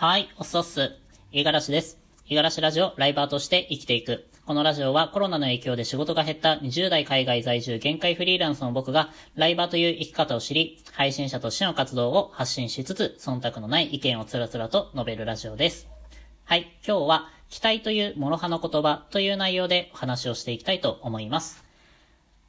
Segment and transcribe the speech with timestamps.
[0.00, 0.92] はい、おっそっす。
[1.32, 1.98] 五十嵐です。
[2.28, 4.28] 五十嵐ラジオライバーとして生きていく。
[4.46, 15.88] このラジオはコロナの影響で仕事が減った20代海外在住限界フリーランスの僕がライバーという生き方を知り、配信者としての活動を発信しつつ、忖度のない意見をつらつらと述べるラジオです。
[16.44, 21.64] はい、今日は期待という諸刃の言葉という内容でお話をしていきたいと思います。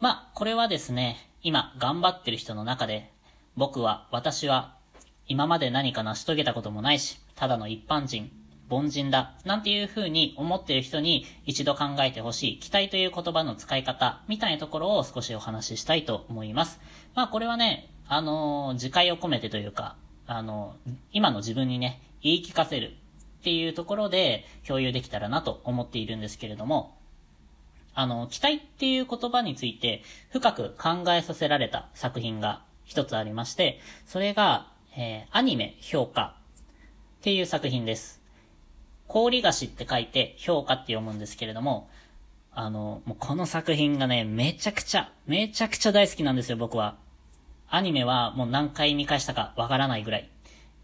[0.00, 3.12] まあ、これはですね、今頑張ってる人の中で、
[3.54, 4.75] 僕は、私は、
[5.28, 8.30] 今まで何か成し遂げたこともないし、ただの一般人、
[8.68, 16.80] 凡人だ、なんていう風に思っている人に一度考えてほしい、期待という言葉の使い方、みたいなところを少しお話ししたいと思います。
[17.14, 22.96] まあこれはね、あのー自戒を込めてというか、あのー今の自分にね、言い聞かせる
[23.40, 26.96] っていうところで共有できたらなと思っているんですけれども、
[27.94, 38.22] あの、期待っていう言葉について深く考えさせられた作品が一つありまして、それが、えーアニメ評価っていう作品です。
[39.08, 41.88] 氷菓子って書いて評価って読むんですけれども、
[42.52, 46.96] あの、もうこの作品がね、めちゃくちゃ、めちゃくちゃ大好きなんですよ、僕は。
[47.68, 50.30] アニメはもう何回見返したかわからないぐらい。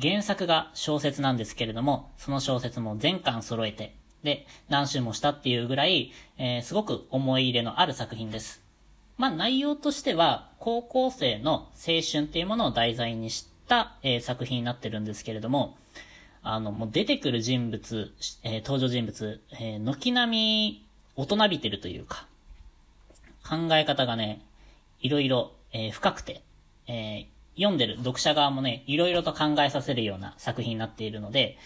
[0.00, 3.94] 原作が小説なんですけれども、その小説も全巻揃えて、
[4.24, 8.62] で、何周もしたっていうぐらい、えーすごく思い入れのある作品です。
[9.16, 13.46] まあ内容としては、高校生の青春っていうものを題材にし、
[14.02, 15.76] えー作品になってるんですけれども、
[16.42, 22.26] あの、もう出てくる人物、えー登場人物、えー軒並み大人びてるというか、
[23.48, 24.42] 考え方がね、
[25.00, 26.42] いろいろ、えー深くて、
[26.86, 27.26] えー
[27.56, 31.58] 読んでる読者側もね、いろいろと考えさせるような作品になっているので、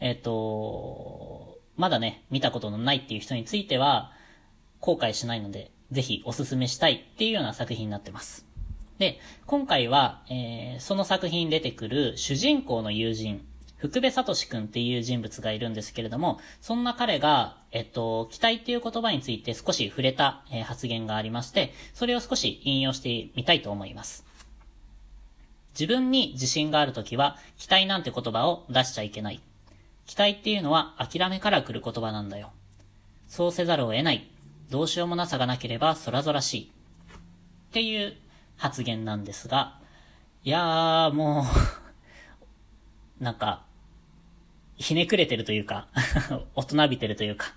[0.00, 4.12] えっ、と、まだね、見たことのないっていう人については、
[4.80, 8.46] 後悔しないので、ぜひおすすめしたいっていうような作品になってます。
[8.98, 13.44] で、今回は、えーその作品に出てくる主人公の友人、
[13.76, 24.24] 福部聡くんっていう人物がいるんですけれども、そんな彼が、えっと、期待っていう言葉について少し触れた、えー発言がありまして、それを少し引用してみたいと思います。
[25.78, 29.40] 自分に自信があるときは、期待なんて言葉を出しちゃいけない。
[30.06, 32.52] 期待っていうのは諦めから来る言葉なんだよ。
[33.28, 34.26] そうせざるを得ない。
[34.70, 36.70] どうしようもなさがなければ空々しい。
[37.68, 38.16] っていう
[38.56, 39.78] 発言なんですが、
[40.44, 41.44] いやー、もう、
[43.22, 43.64] なんか、
[44.76, 45.88] ひねくれてるというか、
[46.54, 47.48] 大人びてるというか、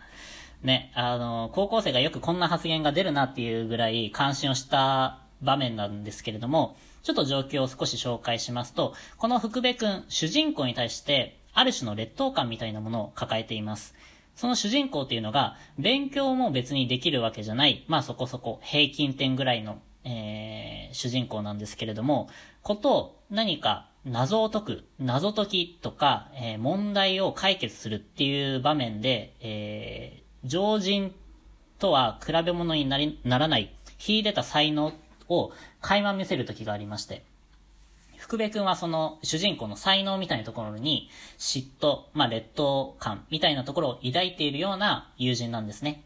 [0.64, 13.96] ね、あの、高校生がよくこんな発言が出るなっていうぐらい関心をした場面なんですけれども、ちょっと状況を少し紹介しますと、この福部くん、主人公に対して、ある種の劣等感みたいなものを抱えています。
[14.36, 22.30] その主人公っていうのが、勉強も別にできるわけじゃない、まあそこそこ平均点ぐらいの、えー、主人公なんですけれども、
[22.64, 31.14] こと何か謎を解く、謎解きとか、えー問題を解決するっていう場面で、えー、常人
[31.80, 34.94] とは比べ物になりならない、秀でた才能
[35.28, 35.52] を
[35.82, 37.24] 垣間見せる時がありまして、
[38.18, 46.04] 福部くんはその主人公の才能みたいなところに嫉妬、まあ劣等感みたいなところを抱いているような友人なんですね。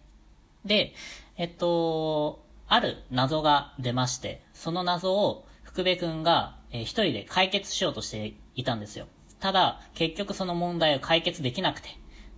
[0.64, 0.94] で、
[1.38, 9.08] えっと、ある謎が出まして、その謎を福部くんが、えー一人で解決しようとしていたんですよ。
[9.40, 11.90] ただ、結局その問題を解決できなくて、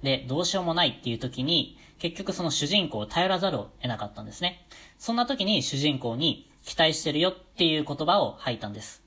[0.02, 4.66] で、どうしようもないっていう時に、結局その主人公を頼らざるを得なかったんですね。
[4.97, 9.03] そんな時に主人公に期待してるよっていう言葉を吐いたんです。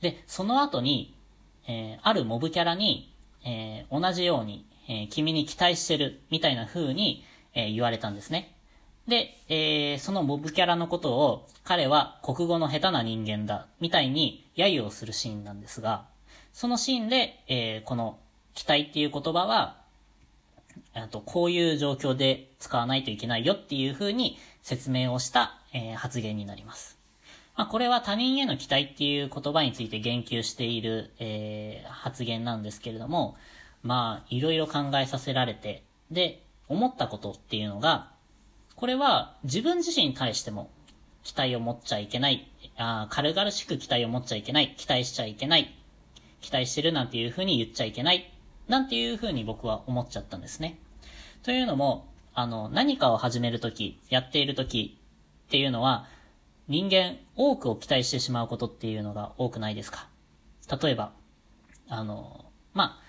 [0.00, 1.16] で、その後に、
[1.68, 7.24] えーあるモブキャラに、えー同じように、えー君に期待してるみたいな風に、
[7.54, 8.55] え言われたんですね。
[9.08, 16.06] で、えーそのモブキャラのことを、彼は国語の下手な人間だ、みたいに揶揄をするシーンなんですが、
[16.52, 18.18] そのシーンで、えーこの
[18.54, 19.76] 期待っていう言葉は、
[20.94, 26.98] あと、こういう状況で使わないといけないよっていう風に説明をした、えー発言になります。
[27.56, 33.36] まあ、これは他人への期待っていう言葉について言及している、えー発言なんですけれども、
[33.82, 38.15] まあ、いろいろ考えさせられて、で、思ったことっていうのが、
[38.76, 40.70] これは自分自身に対しても
[41.24, 42.46] 期待を持っちゃいけない、
[42.76, 45.74] あ軽々しく期待を持っちゃいけない、期待しちゃいけない、
[46.40, 48.30] 期待してるなんていう風に言っちゃいけない、
[48.68, 50.78] なんていう風に僕は思っちゃったんですね。
[51.42, 54.98] というのも、あの、何かを始めるとき、やっているとき
[55.46, 56.06] っていうのは、
[56.68, 60.08] 人間多くを期待してしまうことっていうのが多くないですか？
[60.82, 61.12] 例えば、
[61.88, 62.44] あの、
[62.74, 63.02] まあ、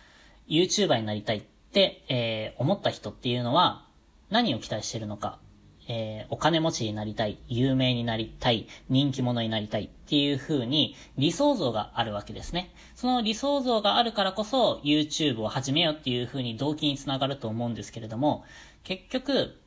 [0.48, 3.86] YouTuber になりたいって、えー思った人っていうのは、
[4.30, 5.40] 何を期待してるのか、
[5.88, 12.74] えー、お金持ちになりたい、有名になりたい、人気者になりたいっていう風に理想像があるわけですね。
[12.96, 18.44] その理想像があるからこそ YouTube を始めようっていう風に動機につながると思うんですけれども、
[18.84, 19.60] 結局、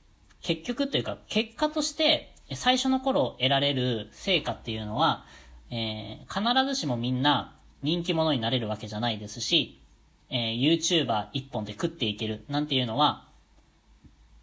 [0.43, 5.25] 結局というか結果として最初の頃得られる成果っていうのは、
[5.71, 9.81] えー、必ずしもみんな人気者になれるわけじゃないですし、
[10.31, 13.27] えー、YouTuber 一本で食っていけるなんていうのは、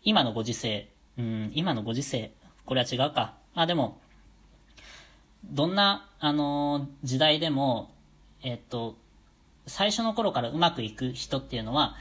[0.04, 2.32] 今のご時世、うん、今のご時世、
[2.66, 3.34] これは違うか。
[3.56, 4.00] まあでも、
[5.46, 7.92] どんな、あのー、時代でも、
[8.44, 8.96] えっと、
[9.66, 11.96] 最初の頃からうまくいく人っていうのは、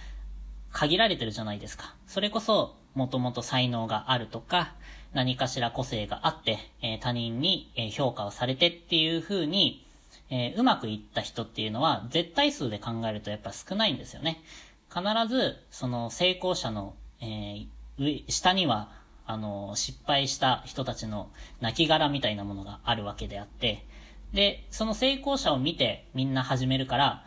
[0.71, 1.95] 限られてるじゃないですか。
[2.07, 4.75] それこそ、もともと才能があるとか、
[5.15, 9.87] 何かしら個性があって、えー、他人に、え評価をされてっていう風に、
[10.29, 14.43] えー、うまくいった人っていうのは、絶対数で考えるとやっぱ少ないんですよね。
[14.91, 17.67] 必ず、その成功者の、え
[17.99, 18.91] 上、下には、
[19.27, 21.31] あの、失敗した人たちの
[21.61, 23.85] 亡骸みたいなものがあるわけであって、
[24.33, 27.25] で、その成功者を見てみんな始めるから、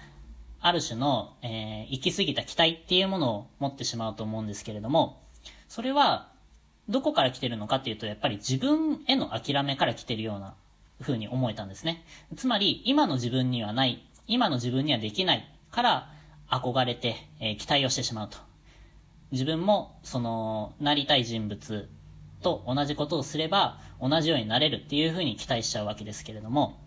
[0.61, 5.21] ある種の、えー、行き過ぎた期待っていうものを持ってしまうと思うんですけれども、
[5.67, 6.31] それは、
[6.89, 10.55] どこから来てるのかっていうと、やっぱり自分への諦めから来てるような
[11.01, 12.03] 風に思えたんですね。
[12.35, 16.11] つまり、今の自分にはない、今の自分にはできないから
[16.49, 18.48] 憧れて、えー、期待をしてしまうと。
[19.31, 21.89] 自分も、その、なりたい人物
[22.41, 26.79] と同じことをすれば、同じようになれるっていう風に期待しちゃうわけですけれども、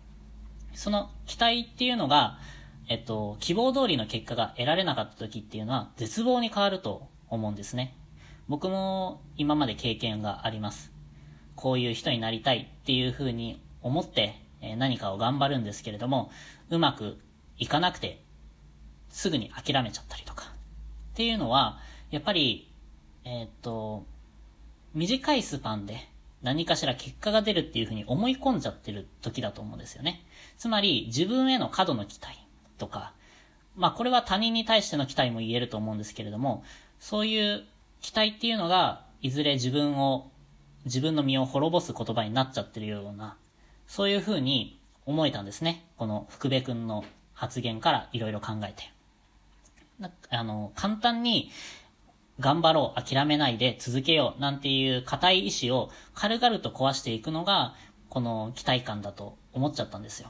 [0.73, 2.39] その期待っていうのが、
[2.89, 7.95] えっと、希望通りの結果が得られなかった時っていうのは、絶望に変わると思うんですね。
[8.49, 10.91] 僕も今まで経験があります。
[11.55, 14.35] こういう人になりたいっていう風に思って
[14.77, 16.29] 何かを頑張るんですけれども、
[16.69, 17.19] うまく
[17.57, 18.21] いかなくて、
[19.07, 20.51] すぐに諦めちゃったりとか。
[21.13, 21.79] っていうのは、
[22.13, 22.69] やっぱり、
[23.25, 24.05] えー、っと、
[24.93, 26.07] 短いスパンで
[26.43, 30.23] 何かしら結果が出るっていう風に思い込んじゃってる時だと思うんですよね。
[30.59, 32.37] つまり、自分への過度の期待
[32.77, 33.13] とか、
[33.75, 36.63] まあこれは他人に対しての期待も言えると思うんですけれども、
[36.99, 37.63] そういう
[38.01, 40.29] 期待っていうのが、いずれ自分を、
[40.85, 43.37] 自分の身を滅ぼす言葉になっちゃってるような、
[43.87, 45.83] そういう風に思えたんですね。
[45.97, 48.93] この福部くんの発言からいろいろ考えて。
[50.29, 51.49] あの、簡単に、
[52.43, 57.73] 頑張ろう、諦めないで続けよう、なんていう固い意志を軽々と壊していくのが、
[58.09, 60.29] この期待感だと思っちゃったんですよ。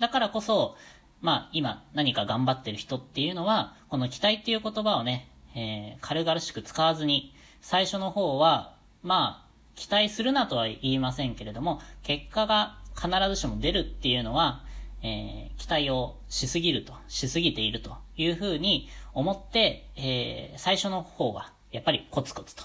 [0.00, 0.76] だからこそ、
[1.20, 8.74] まあ今何か頑張ってる人っていうのは、この期待っていう言葉をね、えー、軽々しく使わずに、最初の方は、
[9.04, 14.64] まあ、期待するなとは言いませんけれども、結果が必ずしも出るっていうのは、
[15.02, 22.64] えー、期待をしすぎると、しすぎているというふうに思って、えー、最初の方は、やっぱりコツコツと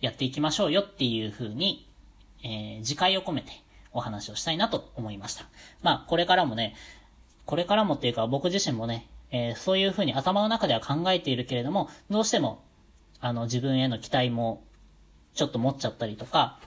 [0.00, 1.88] やっていきましょうよっていうふうに、
[2.42, 3.50] えー、自戒を込めて
[3.92, 5.46] お話をしたいなと思いました。
[5.82, 6.74] まあ、これからもね、
[7.44, 12.64] これからもっていうか僕自身もね、えー、そういうふうに頭の中では考えているけれども、どうしても、
[13.20, 14.62] あの、自分への期待も、
[15.34, 16.58] ちょっと持っちゃったりとか、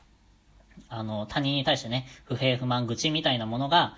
[0.87, 3.97] あの、他人に対してね、不平不満、愚痴みたいなものが、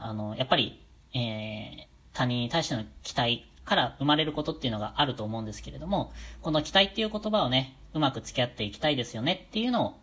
[0.00, 0.84] あの、やっぱり、
[1.14, 6.12] えー、他人に対しての期待から生まれることっていうのがあると思うんですけれども、
[6.42, 10.00] この期待っていう言葉をね、うまく付き合っていきたいですよねっていうのを、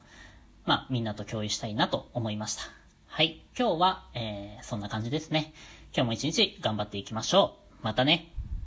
[0.66, 2.64] まあ、みんなと共有したいなと思いました。
[3.08, 3.42] はい。
[3.58, 5.54] 今日は、えー、そんな感じですね。
[5.96, 7.86] 今日も一日頑張っていきましょう。
[7.86, 8.35] またね。